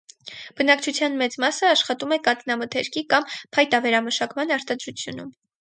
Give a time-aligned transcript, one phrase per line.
[0.59, 5.33] Բնակչության մեծ մասը աշխատում է կաթնամթերքի կամ փայտավերամշակման արտադրությունում։